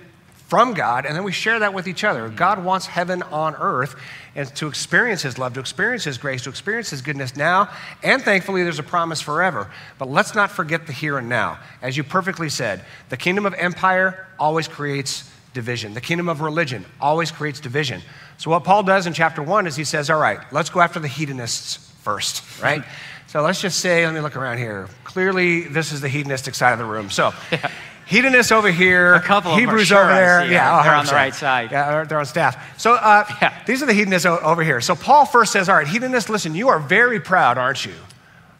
[0.49, 2.29] from God, and then we share that with each other.
[2.29, 3.95] God wants heaven on earth
[4.35, 7.69] and to experience His love, to experience His grace, to experience His goodness now,
[8.03, 9.69] and thankfully there's a promise forever.
[9.97, 11.59] But let's not forget the here and now.
[11.81, 16.85] As you perfectly said, the kingdom of empire always creates division, the kingdom of religion
[17.01, 18.01] always creates division.
[18.37, 20.99] So, what Paul does in chapter one is he says, All right, let's go after
[20.99, 22.83] the hedonists first, right?
[23.29, 24.87] So let's just say, let me look around here.
[25.03, 27.11] Clearly, this is the hedonistic side of the room.
[27.11, 27.69] So, yeah.
[28.09, 30.45] Hedonists over here, a couple Hebrews sure over there.
[30.45, 31.71] Yeah, they're on the right side.
[31.71, 32.77] Yeah, they're on staff.
[32.79, 33.63] So uh, yeah.
[33.65, 34.81] these are the hedonists over here.
[34.81, 37.93] So Paul first says, all right, hedonists, listen, you are very proud, aren't you?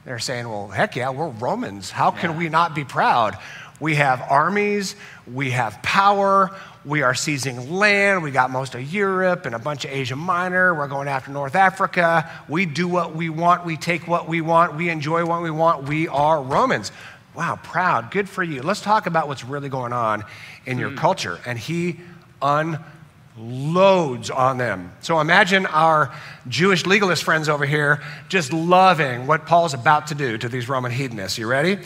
[0.05, 1.89] They're saying, well, heck yeah, we're Romans.
[1.89, 2.37] How can yeah.
[2.37, 3.37] we not be proud?
[3.79, 6.51] We have armies, we have power,
[6.85, 8.23] we are seizing land.
[8.23, 10.73] We got most of Europe and a bunch of Asia Minor.
[10.73, 12.29] We're going after North Africa.
[12.47, 13.65] We do what we want.
[13.65, 14.75] We take what we want.
[14.75, 15.87] We enjoy what we want.
[15.87, 16.91] We are Romans.
[17.39, 18.11] Wow, proud.
[18.11, 18.61] Good for you.
[18.61, 20.25] Let's talk about what's really going on
[20.65, 20.97] in your hmm.
[20.97, 21.39] culture.
[21.45, 21.95] And he
[22.41, 24.91] unloads on them.
[24.99, 26.13] So imagine our
[26.49, 30.91] Jewish legalist friends over here just loving what Paul's about to do to these Roman
[30.91, 31.37] hedonists.
[31.37, 31.79] You ready?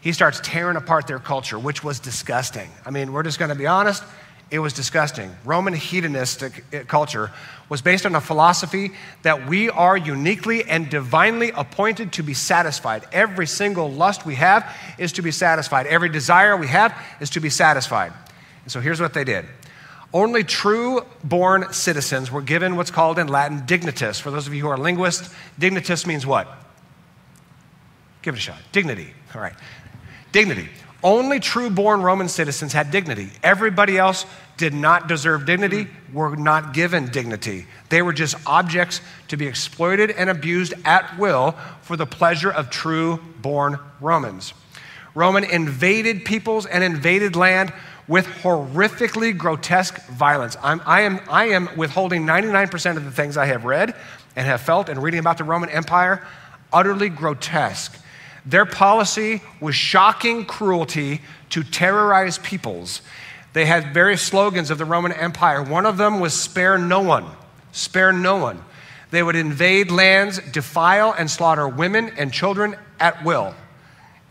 [0.00, 2.70] He starts tearing apart their culture, which was disgusting.
[2.86, 4.04] I mean, we're just going to be honest.
[4.52, 5.34] It was disgusting.
[5.44, 7.32] Roman hedonistic culture
[7.70, 8.90] was based on a philosophy
[9.22, 13.06] that we are uniquely and divinely appointed to be satisfied.
[13.12, 15.86] Every single lust we have is to be satisfied.
[15.86, 18.12] Every desire we have is to be satisfied.
[18.64, 19.46] And so here's what they did.
[20.12, 24.20] Only true born citizens were given what's called in Latin dignitas.
[24.20, 26.48] For those of you who are linguists, dignitas means what?
[28.22, 28.58] Give it a shot.
[28.72, 29.12] Dignity.
[29.32, 29.54] All right.
[30.32, 30.68] Dignity.
[31.02, 33.30] Only true born Roman citizens had dignity.
[33.42, 34.26] Everybody else
[34.60, 37.66] did not deserve dignity, were not given dignity.
[37.88, 42.68] They were just objects to be exploited and abused at will for the pleasure of
[42.68, 44.52] true born Romans.
[45.14, 47.72] Roman invaded peoples and invaded land
[48.06, 50.58] with horrifically grotesque violence.
[50.62, 53.94] I'm, I, am, I am withholding 99% of the things I have read
[54.36, 56.22] and have felt and reading about the Roman Empire
[56.70, 57.96] utterly grotesque.
[58.44, 63.00] Their policy was shocking cruelty to terrorize peoples.
[63.52, 65.62] They had various slogans of the Roman Empire.
[65.62, 67.26] One of them was spare no one,
[67.72, 68.62] spare no one.
[69.10, 73.54] They would invade lands, defile and slaughter women and children at will.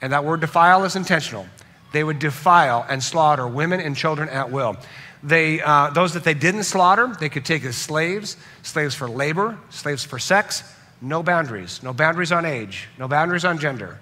[0.02, 1.48] And that word defile is intentional.
[1.92, 4.78] They would defile and slaughter women and children at will.
[5.22, 9.58] They, uh, those that they didn't slaughter, they could take as slaves, slaves for labor,
[9.70, 10.64] slaves for sex,
[11.02, 14.00] no boundaries, no boundaries on age, no boundaries on gender.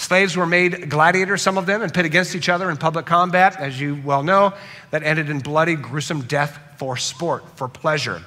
[0.00, 3.56] Slaves were made gladiators, some of them, and pit against each other in public combat,
[3.58, 4.54] as you well know,
[4.92, 8.22] that ended in bloody, gruesome death for sport, for pleasure.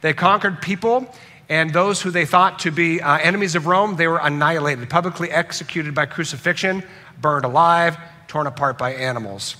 [0.00, 1.12] They conquered people,
[1.48, 5.28] and those who they thought to be uh, enemies of Rome, they were annihilated, publicly
[5.28, 6.84] executed by crucifixion,
[7.20, 9.56] burned alive, torn apart by animals.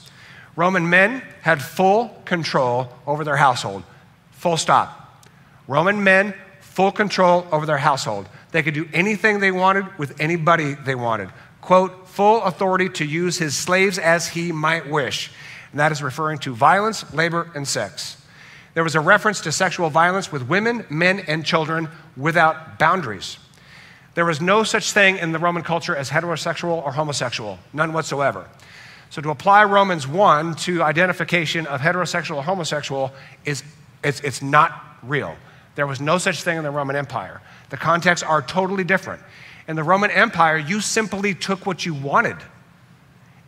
[0.55, 3.83] Roman men had full control over their household.
[4.31, 5.26] Full stop.
[5.66, 6.35] Roman men
[6.72, 8.26] full control over their household.
[8.50, 11.28] They could do anything they wanted with anybody they wanted.
[11.61, 15.30] Quote, full authority to use his slaves as he might wish.
[15.70, 18.16] And that is referring to violence, labor, and sex.
[18.72, 23.37] There was a reference to sexual violence with women, men, and children without boundaries.
[24.14, 28.48] There was no such thing in the Roman culture as heterosexual or homosexual, none whatsoever.
[29.11, 33.12] So to apply Romans 1 to identification of heterosexual or homosexual
[33.44, 33.62] is
[34.02, 35.37] it's, it's not real.
[35.74, 37.40] There was no such thing in the Roman Empire.
[37.70, 39.22] The contexts are totally different.
[39.68, 42.37] In the Roman Empire, you simply took what you wanted.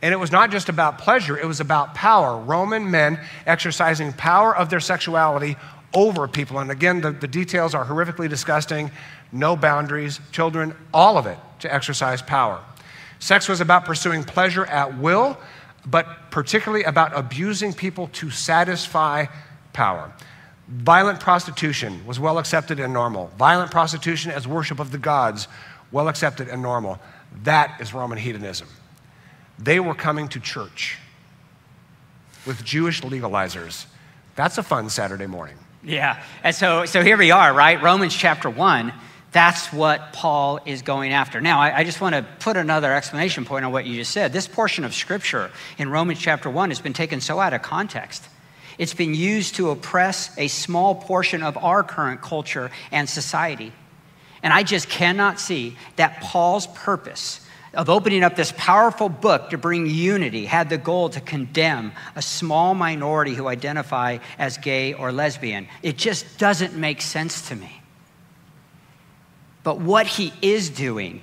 [0.01, 2.39] And it was not just about pleasure, it was about power.
[2.39, 5.57] Roman men exercising power of their sexuality
[5.95, 6.59] over people.
[6.59, 8.91] And again, the, the details are horrifically disgusting
[9.33, 12.63] no boundaries, children, all of it to exercise power.
[13.19, 15.39] Sex was about pursuing pleasure at will,
[15.87, 19.27] but particularly about abusing people to satisfy
[19.73, 20.13] power.
[20.69, 23.31] Violent prostitution was well accepted and normal.
[23.39, 25.47] Violent prostitution as worship of the gods,
[25.93, 26.99] well accepted and normal.
[27.43, 28.69] That is Roman hedonism.
[29.59, 30.99] They were coming to church
[32.47, 33.87] with Jewish legalizers.
[34.37, 35.57] That's a fun Saturday morning.
[35.83, 36.23] Yeah.
[36.43, 37.81] And so, so here we are, right?
[37.83, 38.93] Romans chapter 1.
[39.33, 41.41] That's what Paul is going after.
[41.41, 44.33] Now, I, I, just want to put another explanation point on what you just said.
[44.33, 48.25] This portion of scripture in Romans chapter 1 has been taken so out of context.
[48.79, 53.73] It's been used to oppress a small portion of our current culture and society.
[54.43, 57.41] And I just cannot see that Paul's purpose
[57.73, 62.23] of opening up this powerful book to bring unity had the goal to condemn a
[62.23, 65.67] small minority who identify as gay or lesbian.
[65.83, 67.81] It just doesn't make sense to me.
[69.63, 71.23] But what he is doing,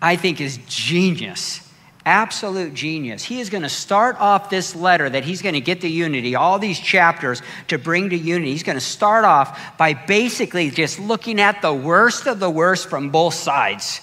[0.00, 1.69] I think, is genius
[2.06, 3.22] absolute genius.
[3.22, 6.34] He is going to start off this letter that he's going to get to unity,
[6.34, 8.52] all these chapters to bring to unity.
[8.52, 12.88] He's going to start off by basically just looking at the worst of the worst
[12.88, 14.00] from both sides,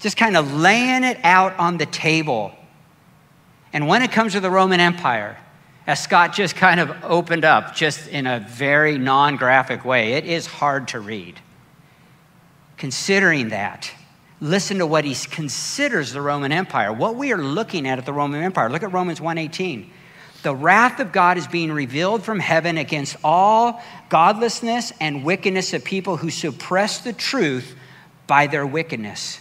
[0.00, 2.52] just kind of laying it out on the table.
[3.72, 5.38] And when it comes to the Roman Empire,
[5.86, 10.24] as Scott just kind of opened up, just in a very non graphic way, it
[10.24, 11.40] is hard to read
[12.76, 13.90] considering that,
[14.40, 16.92] listen to what he considers the Roman Empire.
[16.92, 18.70] What we are looking at at the Roman Empire.
[18.70, 19.90] Look at Romans 1:18.
[20.42, 25.84] The wrath of God is being revealed from heaven against all godlessness and wickedness of
[25.84, 27.74] people who suppress the truth
[28.26, 29.40] by their wickedness.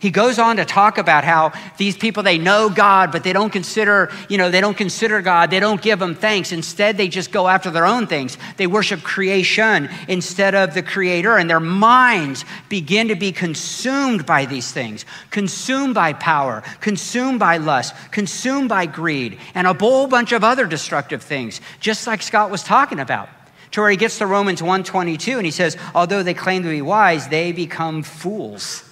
[0.00, 3.50] He goes on to talk about how these people they know God but they don't
[3.50, 6.52] consider, you know, they don't consider God, they don't give him thanks.
[6.52, 8.38] Instead, they just go after their own things.
[8.56, 14.46] They worship creation instead of the creator and their minds begin to be consumed by
[14.46, 20.32] these things, consumed by power, consumed by lust, consumed by greed and a whole bunch
[20.32, 23.28] of other destructive things, just like Scott was talking about.
[23.72, 26.80] To where he gets to Romans 122 and he says, although they claim to be
[26.80, 28.87] wise, they become fools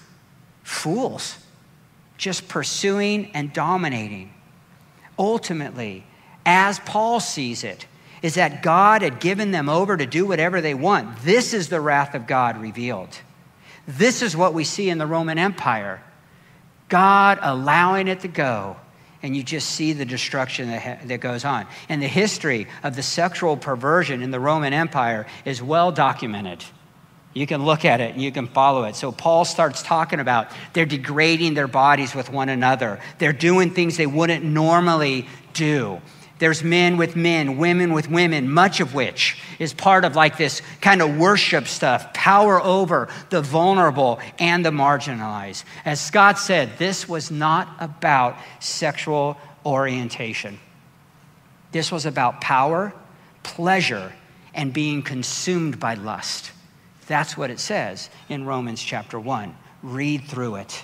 [0.67, 1.39] fools,
[2.19, 4.33] just pursuing and dominating.
[5.17, 6.05] Ultimately,
[6.45, 7.87] as Paul sees it,
[8.21, 11.21] is that God had given them over to do whatever they want.
[11.23, 13.17] This is the wrath of God revealed.
[13.87, 16.03] This is what we see in the Roman Empire
[16.89, 18.77] God allowing it to go.
[19.23, 21.67] And you just see the destruction that, ha- that goes on.
[21.89, 26.65] And the history of the sexual perversion in the Roman Empire is well documented.
[27.37, 28.97] You can look at it and you can follow it.
[28.97, 32.99] So Paul starts talking about they're degrading their bodies with one another.
[33.19, 36.01] They're doing things they wouldn't normally do.
[36.39, 40.63] There's men with men, women with women, much of which is part of like this
[40.81, 45.65] kind of worship stuff, power over the vulnerable and the marginalized.
[45.85, 50.59] As Scott said, this was not about sexual orientation.
[51.71, 52.95] This was about power,
[53.43, 54.15] pleasure,
[54.55, 56.53] and being consumed by lust.
[57.07, 59.57] That's what it says in Romans chapter 1.
[59.83, 60.83] Read through it.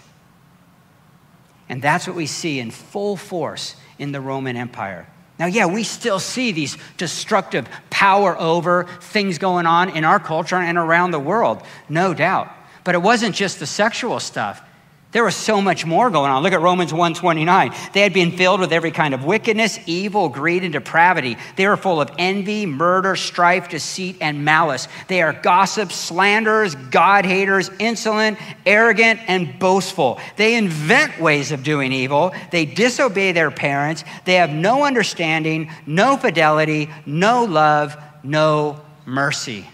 [1.68, 5.08] And that's what we see in full force in the Roman Empire.
[5.38, 10.56] Now, yeah, we still see these destructive power over things going on in our culture
[10.56, 12.52] and around the world, no doubt.
[12.84, 14.62] But it wasn't just the sexual stuff.
[15.12, 16.42] There was so much more going on.
[16.42, 17.74] Look at Romans 1:29.
[17.92, 21.36] They had been filled with every kind of wickedness, evil, greed, and depravity.
[21.56, 24.88] They were full of envy, murder, strife, deceit, and malice.
[25.08, 30.18] They are gossips, slanderers, God haters, insolent, arrogant, and boastful.
[30.36, 32.32] They invent ways of doing evil.
[32.50, 34.04] They disobey their parents.
[34.24, 39.68] They have no understanding, no fidelity, no love, no mercy.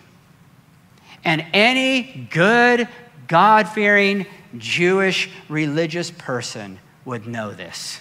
[1.24, 2.88] And any good,
[3.28, 8.00] God fearing, Jewish religious person would know this.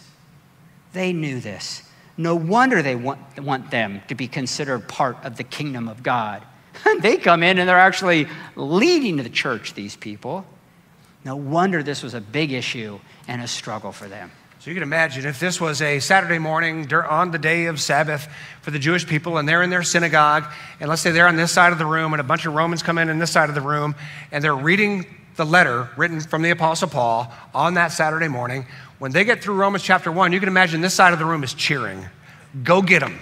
[0.94, 1.84] They knew this.
[2.18, 6.44] No wonder they want, want them to be considered part of the kingdom of God.
[7.02, 10.46] they come in and they're actually leading the church, these people.
[11.24, 14.32] No wonder this was a big issue and a struggle for them.
[14.60, 18.28] So you can imagine if this was a Saturday morning on the day of Sabbath
[18.62, 20.46] for the Jewish people, and they're in their synagogue,
[20.80, 22.82] and let's say they're on this side of the room, and a bunch of Romans
[22.82, 23.96] come in on this side of the room,
[24.32, 25.06] and they're reading
[25.38, 28.66] the letter written from the Apostle Paul on that Saturday morning.
[29.00, 31.44] When they get through Romans chapter 1, you can imagine this side of the room
[31.44, 32.06] is cheering.
[32.64, 33.20] Go get them.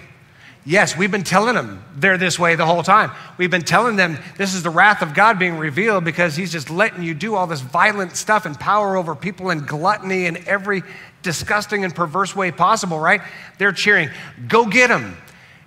[0.67, 3.12] Yes, we've been telling them they're this way the whole time.
[3.38, 6.71] We've been telling them this is the wrath of God being revealed because He's just
[6.71, 10.82] letting you do all this violent stuff and power over people and gluttony in every
[11.21, 13.21] disgusting and perverse way possible, right?
[13.60, 14.10] They're cheering,
[14.47, 15.15] go get them.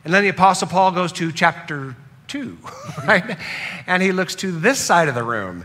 [0.04, 1.94] And then the Apostle Paul goes to chapter
[2.26, 2.58] 2,
[3.06, 3.38] right?
[3.87, 5.64] And he looks to this side of the room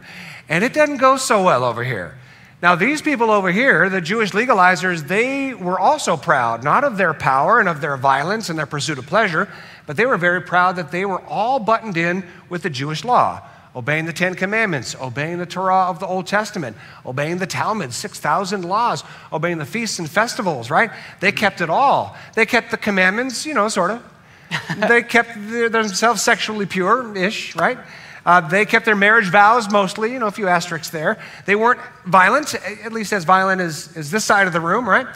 [0.49, 2.17] and it doesn't go so well over here.
[2.63, 7.13] Now, these people over here, the Jewish legalizers, they were also proud, not of their
[7.13, 9.49] power and of their violence and their pursuit of pleasure,
[9.85, 13.41] but they were very proud that they were all buttoned in with the Jewish law,
[13.75, 18.63] obeying the Ten Commandments, obeying the Torah of the Old Testament, obeying the Talmud, 6,000
[18.63, 19.03] laws,
[19.33, 20.89] obeying the feasts and festivals, right?
[21.19, 22.15] They kept it all.
[22.33, 24.03] They kept the commandments, you know, sort of.
[24.87, 27.77] they kept themselves sexually pure ish, right?
[28.25, 31.19] Uh, they kept their marriage vows mostly, you know, a few asterisks there.
[31.45, 35.07] They weren't violent, at least as violent as, as this side of the room, right?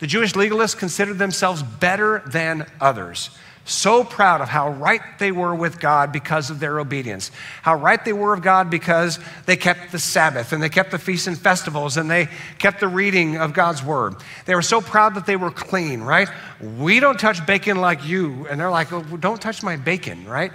[0.00, 3.30] The Jewish legalists considered themselves better than others.
[3.66, 7.30] So proud of how right they were with God because of their obedience.
[7.62, 10.98] How right they were of God because they kept the Sabbath and they kept the
[10.98, 14.16] feasts and festivals and they kept the reading of God's word.
[14.46, 16.28] They were so proud that they were clean, right?
[16.78, 18.46] We don't touch bacon like you.
[18.48, 20.52] And they're like, oh, don't touch my bacon, right?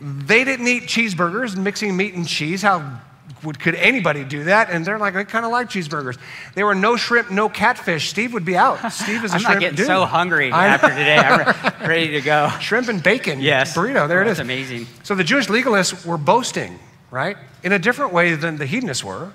[0.00, 2.62] They didn't eat cheeseburgers, mixing meat and cheese.
[2.62, 3.00] How
[3.44, 4.70] would, could anybody do that?
[4.70, 6.18] And they're like, I kind of like cheeseburgers.
[6.54, 8.08] There were no shrimp, no catfish.
[8.08, 8.92] Steve would be out.
[8.92, 9.86] Steve is a I'm shrimp not getting dude.
[9.86, 11.16] so hungry after today.
[11.18, 12.50] I'm ready to go.
[12.60, 13.40] Shrimp and bacon.
[13.40, 13.76] Yes.
[13.76, 14.08] Burrito.
[14.08, 14.36] There oh, it is.
[14.38, 14.86] That's amazing.
[15.02, 16.78] So the Jewish legalists were boasting,
[17.10, 17.36] right?
[17.62, 19.32] In a different way than the hedonists were.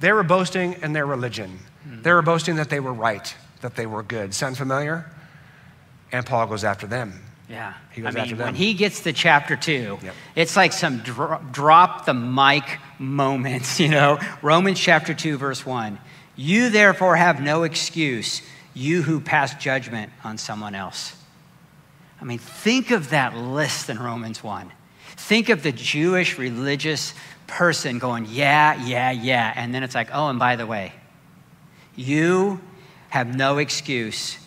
[0.00, 1.58] They were boasting in their religion.
[1.84, 2.02] Hmm.
[2.02, 4.34] They were boasting that they were right, that they were good.
[4.34, 5.06] Sound familiar?
[6.10, 7.20] And Paul goes after them.
[7.50, 7.74] Yeah.
[7.90, 8.46] He goes I mean, after them.
[8.46, 10.14] when he gets to chapter two, Yep.
[10.36, 14.18] it's like some dro- drop the mic moments, you know?
[14.40, 15.98] Romans chapter 2, verse 1.
[16.36, 18.40] You therefore have no excuse,
[18.72, 21.16] you who pass judgment on someone else.
[22.20, 24.70] I mean, think of that list in Romans 1.
[25.16, 27.14] Think of the Jewish religious
[27.48, 29.52] person going, yeah, yeah, yeah.
[29.56, 30.92] And then it's like, oh, and by the way,
[31.96, 32.60] you
[33.08, 34.38] have no excuse.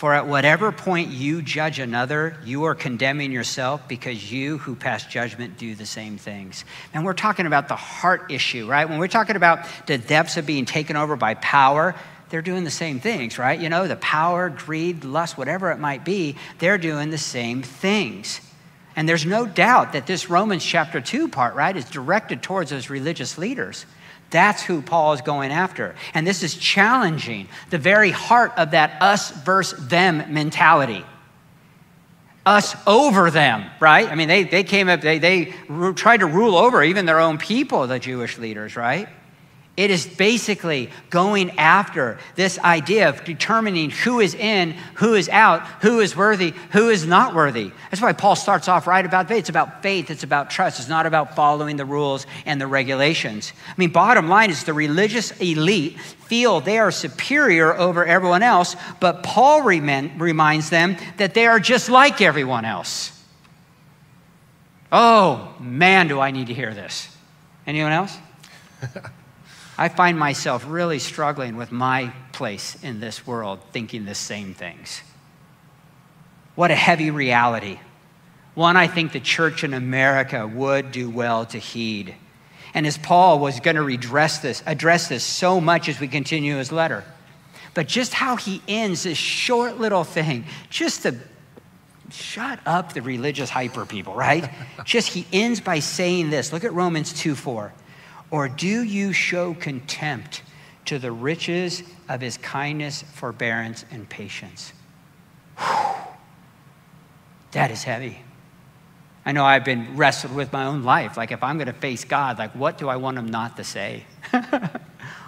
[0.00, 5.04] For at whatever point you judge another, you are condemning yourself because you who pass
[5.04, 6.64] judgment do the same things.
[6.94, 8.88] And we're talking about the heart issue, right?
[8.88, 11.94] When we're talking about the depths of being taken over by power,
[12.30, 13.60] they're doing the same things, right?
[13.60, 18.40] You know, the power, greed, lust, whatever it might be, they're doing the same things.
[18.96, 22.88] And there's no doubt that this Romans chapter 2 part, right, is directed towards those
[22.88, 23.84] religious leaders.
[24.30, 25.94] That's who Paul is going after.
[26.14, 31.04] And this is challenging the very heart of that us versus them mentality.
[32.46, 34.08] Us over them, right?
[34.08, 35.54] I mean, they, they came up, they, they
[35.94, 39.08] tried to rule over even their own people, the Jewish leaders, right?
[39.80, 45.66] It is basically going after this idea of determining who is in, who is out,
[45.80, 47.72] who is worthy, who is not worthy.
[47.90, 49.38] That's why Paul starts off right about faith.
[49.38, 50.80] It's about faith, it's about trust.
[50.80, 53.54] It's not about following the rules and the regulations.
[53.66, 58.76] I mean, bottom line is the religious elite feel they are superior over everyone else,
[59.00, 63.18] but Paul remin- reminds them that they are just like everyone else.
[64.92, 67.08] Oh, man, do I need to hear this.
[67.66, 68.14] Anyone else?
[69.80, 75.00] I find myself really struggling with my place in this world, thinking the same things.
[76.54, 77.78] What a heavy reality.
[78.54, 82.14] One I think the church in America would do well to heed.
[82.74, 86.56] And as Paul was going to redress this, address this so much as we continue
[86.56, 87.02] his letter.
[87.72, 91.16] But just how he ends this short little thing, just to
[92.10, 94.50] shut up the religious hyper people, right?
[94.84, 96.52] just he ends by saying this.
[96.52, 97.72] Look at Romans 2 4.
[98.30, 100.42] Or do you show contempt
[100.84, 104.72] to the riches of his kindness, forbearance, and patience?
[105.58, 105.94] Whew.
[107.52, 108.22] That is heavy.
[109.26, 111.16] I know I've been wrestled with my own life.
[111.16, 113.64] Like, if I'm going to face God, like, what do I want him not to
[113.64, 114.04] say?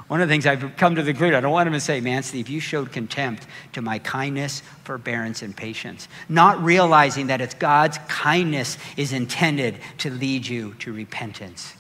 [0.09, 2.01] One of the things I've come to the conclusion, I don't want him to say,
[2.01, 6.09] man, Steve, you showed contempt to my kindness, forbearance, and patience.
[6.29, 11.75] Not realizing that it's God's kindness is intended to lead you to repentance.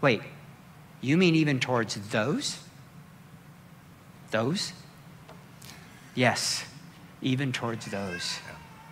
[0.00, 0.22] Wait,
[1.00, 2.58] you mean even towards those?
[4.30, 4.72] Those?
[6.14, 6.64] Yes,
[7.22, 8.38] even towards those.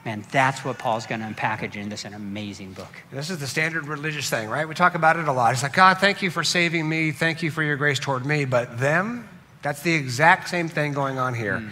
[0.05, 3.03] Man, that's what Paul's going to unpackage in this an amazing book.
[3.13, 4.67] This is the standard religious thing, right?
[4.67, 5.53] We talk about it a lot.
[5.53, 7.13] It's like, God, thank you for saving me.
[7.13, 8.45] Thank you for your grace toward me.
[8.45, 9.29] But them,
[9.61, 11.59] that's the exact same thing going on here.
[11.59, 11.69] Hmm.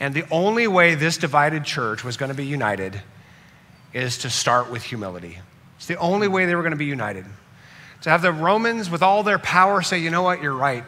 [0.00, 3.02] And the only way this divided church was going to be united
[3.92, 5.38] is to start with humility.
[5.76, 7.24] It's the only way they were going to be united.
[8.02, 10.84] To have the Romans, with all their power, say, you know what, you're right.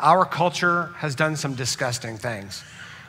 [0.00, 2.62] Our culture has done some disgusting things.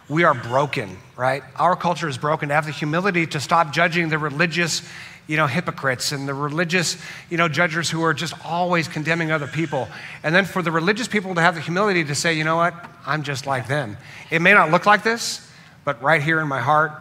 [0.08, 1.42] We are broken, right?
[1.56, 2.50] Our culture is broken.
[2.50, 4.88] To have the humility to stop judging the religious,
[5.26, 6.98] you know, hypocrites and the religious,
[7.32, 9.88] you know, judges who are just always condemning other people.
[10.22, 12.76] And then for the religious people to have the humility to say, you know what,
[13.08, 13.98] I'm just like them.
[14.30, 15.50] It may not look like this,
[15.84, 16.92] but right here in my heart,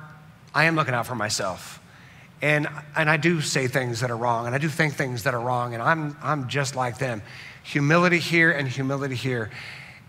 [0.55, 1.81] I am looking out for myself.
[2.43, 5.35] And, and I do say things that are wrong, and I do think things that
[5.35, 7.23] are wrong, and I'm, I'm just like them.
[7.63, 9.51] Humility here and humility here.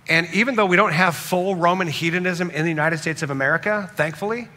[0.08, 3.90] And even though we don't have full Roman hedonism in the United States of America,
[3.96, 4.50] thankfully,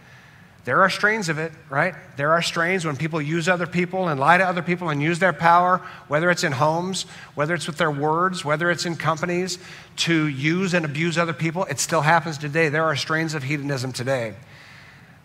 [0.65, 1.95] there are strains of it, right?
[2.19, 5.19] There are strains when people use other people and lie to other people and use
[5.19, 7.05] their power, whether it's in homes,
[7.35, 9.59] whether it's with their words, whether it's in companies,
[9.97, 11.65] to use and abuse other people.
[11.65, 12.69] It still happens today.
[12.69, 14.35] There are strains of hedonism today.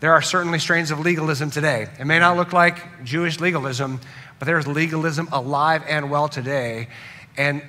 [0.04, 1.88] There are certainly strains of legalism today.
[1.98, 4.02] It may not look like Jewish legalism,
[4.38, 6.90] but there's legalism alive and well today.
[7.38, 7.64] And,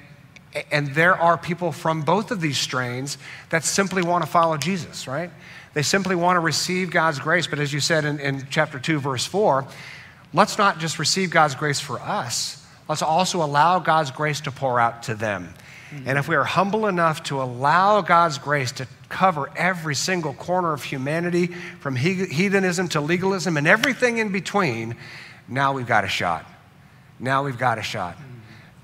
[0.72, 3.18] and there are people from both of these strains
[3.50, 5.30] that simply want to follow Jesus, right?
[5.74, 7.46] They simply want to receive God's grace.
[7.46, 9.64] But as you said in, in chapter 2, verse 4,
[10.32, 14.80] let's not just receive God's grace for us, let's also allow God's grace to pour
[14.80, 15.54] out to them.
[16.06, 20.72] And if we are humble enough to allow God's grace to cover every single corner
[20.72, 21.48] of humanity,
[21.80, 24.96] from he- hedonism to legalism and everything in between,
[25.48, 26.44] now we've got a shot.
[27.20, 28.16] Now we've got a shot.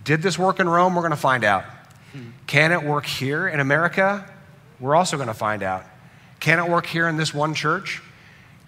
[0.04, 0.94] Did this work in Rome?
[0.94, 1.64] We're going to find out.
[2.46, 4.28] Can it work here in America?
[4.78, 5.84] We're also going to find out.
[6.40, 8.02] Can it work here in this one church?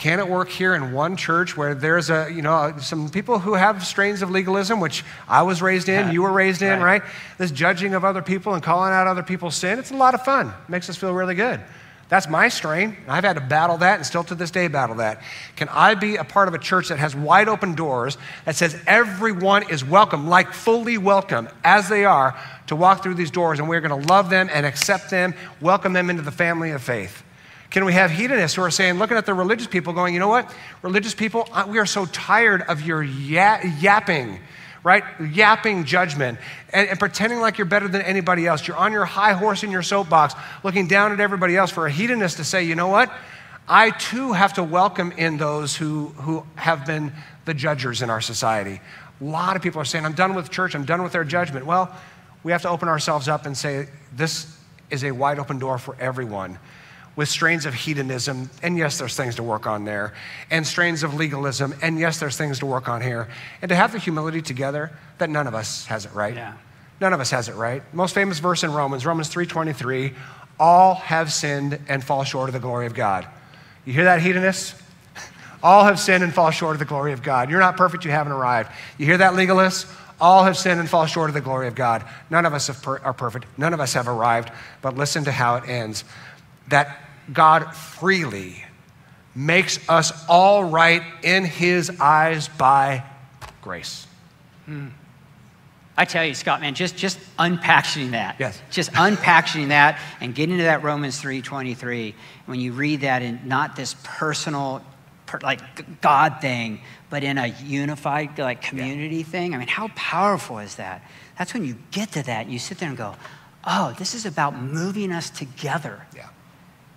[0.02, 3.54] Can it work here in one church where there's a, you know, some people who
[3.54, 7.02] have strains of legalism, which I was raised in, you were raised in, Right.
[7.02, 7.10] right?
[7.38, 10.24] This judging of other people and calling out other people's sin, it's a lot of
[10.24, 10.48] fun.
[10.48, 11.60] It makes us feel really good.
[12.08, 12.96] That's my strain.
[13.06, 15.22] I've had to battle that and still to this day battle that.
[15.54, 18.76] Can I be a part of a church that has wide open doors that says
[18.88, 22.36] everyone is welcome, like fully welcome as they are,
[22.66, 25.92] to walk through these doors and we're going to love them and accept them, welcome
[25.92, 27.21] them into the family of faith?
[27.72, 30.28] Can we have hedonists who are saying, looking at the religious people, going, you know
[30.28, 30.54] what?
[30.82, 34.38] Religious people, uh, we are so tired of your yapping
[34.84, 35.04] right?
[35.20, 36.40] Yapping judgment
[36.72, 38.66] and, and, pretending like you're better than anybody else.
[38.66, 41.90] You're on your high horse in your soapbox, looking down at everybody else for a
[41.90, 43.12] hedonist to say, you know what?
[43.68, 47.12] I too have to welcome in those who, who have been
[47.44, 48.80] the judgers in our society.
[49.20, 51.64] A lot of people are saying, I'm done with church, I'm done with their judgment.
[51.64, 51.94] Well,
[52.42, 54.58] we have to open ourselves up and say, this
[54.90, 56.58] is a wide open door for everyone
[57.14, 60.14] with strains of hedonism, and yes, there's things to work on there,
[60.50, 63.28] and strains of legalism, and yes, there's things to work on here,
[63.60, 66.34] and to have the humility together that none of us has it right.
[66.34, 66.54] Yeah.
[67.00, 67.82] None of us has it right.
[67.92, 70.14] Most famous verse in Romans, Romans 3:23,
[70.58, 73.26] all have sinned and fall short of the glory of God.
[73.84, 74.80] You hear that, hedonists?
[75.62, 77.50] All have sinned and fall short of the glory of God.
[77.50, 78.70] You're not perfect, you haven't arrived.
[78.96, 79.92] You hear that, legalists?
[80.20, 82.04] All have sinned and fall short of the glory of God.
[82.30, 83.46] None of us per- are perfect.
[83.58, 84.52] None of us have arrived.
[84.82, 86.04] But listen to how it ends
[86.68, 87.01] that
[87.32, 88.64] God freely
[89.34, 93.04] makes us all right in his eyes by
[93.62, 94.06] grace.
[94.66, 94.88] Hmm.
[95.96, 98.36] I tell you, Scott, man, just, just unpacking that.
[98.38, 98.60] Yes.
[98.70, 102.14] Just unpacking that and getting to that Romans 3.23,
[102.46, 104.82] when you read that in not this personal,
[105.42, 109.24] like God thing, but in a unified like community yeah.
[109.24, 109.54] thing.
[109.54, 111.02] I mean, how powerful is that?
[111.38, 113.14] That's when you get to that, you sit there and go,
[113.64, 116.06] oh, this is about moving us together.
[116.16, 116.28] Yeah.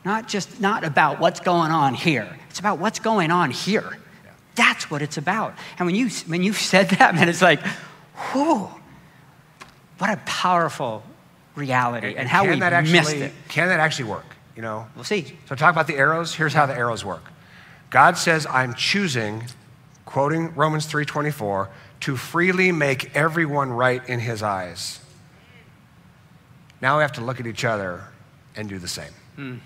[0.06, 2.38] Not just not about what's going on here.
[2.52, 3.90] It's about what's going on here.
[4.24, 4.32] Yeah.
[4.54, 5.56] That's what it's about.
[5.80, 7.60] And when you when you said that, man, it's like,
[8.32, 8.70] whew,
[9.98, 11.04] what a powerful
[11.56, 13.34] reality and, and how we actually, missed it.
[13.48, 14.26] Can that actually work?
[14.56, 14.88] You know?
[14.96, 15.38] We'll see.
[15.50, 16.36] So talk about the arrows.
[16.36, 17.24] Here's how the arrows work.
[17.90, 19.46] God says, I'm choosing,
[20.06, 21.70] quoting Romans 3:24,
[22.02, 25.00] to freely make everyone right in his eyes.
[26.80, 28.04] Now we have to look at each other
[28.56, 29.12] and do the same.
[29.36, 29.60] Mm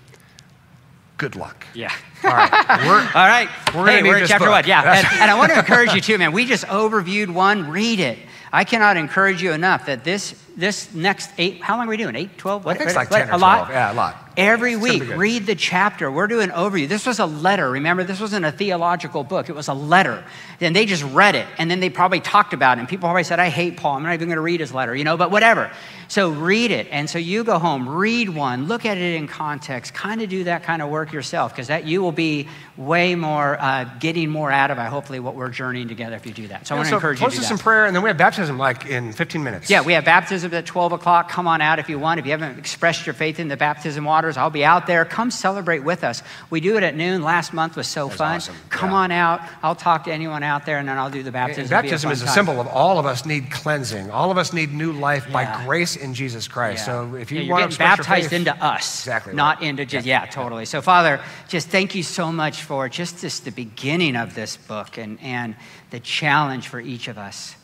[1.20, 1.66] good luck.
[1.74, 1.92] Yeah.
[2.24, 2.50] All right.
[2.86, 3.48] We're, All right.
[3.74, 4.52] We're hey, we're chapter book.
[4.52, 4.66] one.
[4.66, 4.96] Yeah.
[4.96, 6.32] and, and I want to encourage you too, man.
[6.32, 7.68] We just overviewed one.
[7.70, 8.18] Read it.
[8.52, 11.62] I cannot encourage you enough that this this next eight.
[11.62, 12.16] How long are we doing?
[12.16, 12.64] Eight, twelve?
[12.64, 12.76] What?
[12.76, 13.40] I think it's like ten or a 12.
[13.40, 13.70] lot.
[13.70, 14.26] Yeah, a lot.
[14.36, 16.10] Every week, read the chapter.
[16.10, 16.88] We're doing overview.
[16.88, 17.70] This was a letter.
[17.70, 19.48] Remember, this wasn't a theological book.
[19.48, 20.24] It was a letter.
[20.60, 22.80] And they just read it, and then they probably talked about it.
[22.80, 23.96] And people probably said, "I hate Paul.
[23.96, 25.16] I'm not even going to read his letter," you know.
[25.16, 25.70] But whatever.
[26.08, 26.88] So read it.
[26.90, 30.42] And so you go home, read one, look at it in context, kind of do
[30.42, 34.50] that kind of work yourself, because that you will be way more uh, getting more
[34.50, 34.78] out of.
[34.78, 36.66] I hopefully what we're journeying together if you do that.
[36.66, 37.50] So yeah, I want to so encourage you to do that.
[37.52, 39.70] In prayer, and then we have baptism like in 15 minutes.
[39.70, 41.28] Yeah, we have baptism at 12 o'clock.
[41.28, 42.20] Come on out if you want.
[42.20, 45.04] If you haven't expressed your faith in the baptism waters, I'll be out there.
[45.04, 46.22] Come celebrate with us.
[46.50, 47.22] We do it at noon.
[47.22, 48.36] Last month was so That's fun.
[48.36, 48.56] Awesome.
[48.68, 48.96] Come yeah.
[48.96, 49.40] on out.
[49.62, 51.62] I'll talk to anyone out there, and then I'll do the baptism.
[51.62, 52.34] And baptism a is a time.
[52.34, 54.10] symbol of all of us need cleansing.
[54.10, 55.32] All of us need new life yeah.
[55.32, 56.86] by grace in Jesus Christ.
[56.86, 57.08] Yeah.
[57.08, 59.68] So if you want to baptized faith, into us, exactly, not right.
[59.68, 60.64] into just yeah, totally.
[60.64, 64.98] So Father, just thank you so much for just this the beginning of this book
[64.98, 65.56] and and
[65.90, 67.56] the challenge for each of us.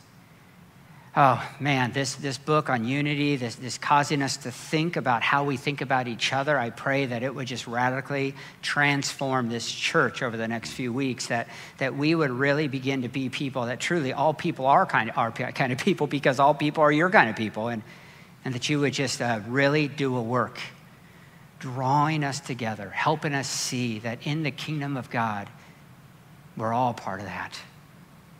[1.19, 5.45] Oh man, this, this book on unity, this, this causing us to think about how
[5.45, 10.21] we think about each other, I pray that it would just radically transform this church
[10.21, 11.47] over the next few weeks, that,
[11.79, 15.17] that we would really begin to be people that truly all people are kind of,
[15.17, 17.81] are kind of people because all people are your kind of people, and,
[18.45, 20.59] and that you would just uh, really do a work
[21.57, 25.49] drawing us together, helping us see that in the kingdom of God,
[26.55, 27.59] we're all part of that.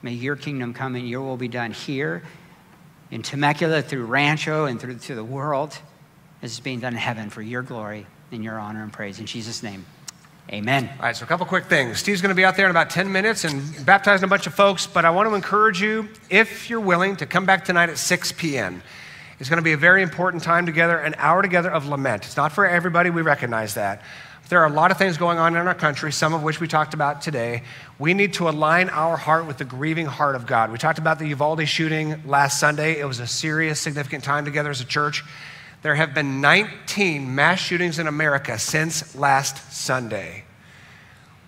[0.03, 2.21] May your kingdom come and your will be done here
[3.11, 5.77] in Temecula, through Rancho, and through, through the world
[6.41, 9.19] as it's being done in heaven for your glory and your honor and praise.
[9.19, 9.85] In Jesus' name,
[10.51, 10.89] amen.
[10.97, 11.97] All right, so a couple quick things.
[11.97, 14.53] Steve's going to be out there in about 10 minutes and baptizing a bunch of
[14.53, 17.97] folks, but I want to encourage you, if you're willing, to come back tonight at
[17.97, 18.83] 6 p.m.
[19.39, 22.25] It's going to be a very important time together, an hour together of lament.
[22.25, 24.01] It's not for everybody, we recognize that.
[24.49, 26.69] There are a lot of things going on in our country, some of which we
[26.69, 27.63] talked about today.
[27.99, 30.71] We need to align our heart with the grieving heart of God.
[30.71, 32.99] We talked about the Uvalde shooting last Sunday.
[32.99, 35.23] It was a serious, significant time together as a church.
[35.81, 40.45] There have been 19 mass shootings in America since last Sunday.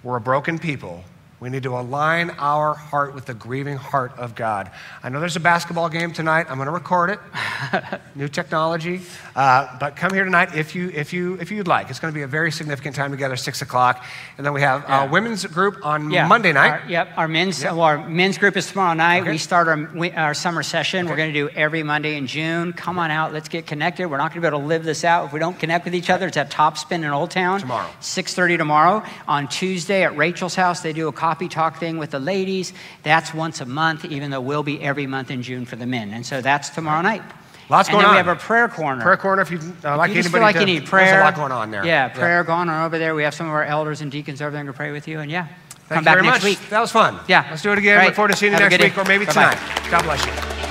[0.03, 1.03] We're a broken people
[1.39, 4.69] We need to align our heart with the grieving heart of God.
[5.01, 6.47] I know there's a basketball game tonight.
[6.49, 7.19] I'm going to record it.
[8.15, 9.01] New technology.
[9.37, 11.89] Uh, but come here tonight if you if you if you'd like.
[11.89, 14.03] It's going to be a very significant time together, six o'clock.
[14.37, 15.05] And then we have Yeah.
[15.05, 16.81] a women's group on Yeah, Monday night.
[16.83, 17.71] Our, yep, our men's Yep.
[17.71, 19.21] well, our men's group is tomorrow night.
[19.21, 19.31] Okay.
[19.31, 21.07] We start our, our summer session.
[21.07, 22.73] We're going to do every Monday in June.
[22.73, 23.31] Come on out.
[23.31, 24.07] Let's get connected.
[24.07, 25.95] We're not going to be able to live this out if we don't connect with
[25.95, 26.27] each other.
[26.27, 27.87] It's at Top Spin in Old Town Tomorrow.
[28.01, 29.03] 6:30 tomorrow.
[29.25, 32.73] On Tuesday at Rachel's house, they do a coffee talk thing with the ladies.
[33.03, 36.11] That's once a month, even though we'll be every month in June for the men.
[36.11, 37.21] And so that's tomorrow night.
[37.69, 38.13] Lots and going then on.
[38.15, 39.03] we have a prayer corner.
[39.03, 40.89] Prayer corner, if you uh, like If you anybody feel like to, you need There's
[40.89, 41.21] prayer.
[41.21, 41.85] a lot going on there.
[41.85, 43.13] Yeah, prayer going on over there.
[43.13, 45.19] We have some of our elders and deacons over there to pray with you.
[45.19, 45.45] And yeah,
[45.87, 46.43] Thank come you back very next much.
[46.59, 46.69] week.
[46.71, 47.19] That was fun.
[47.27, 47.45] Yeah.
[47.47, 47.97] Let's do it again.
[47.99, 48.05] Great.
[48.07, 48.89] Look forward to seeing you Have next good day.
[48.89, 49.53] week or maybe Bye-bye.
[49.53, 49.91] tonight.
[49.91, 50.68] God bless you.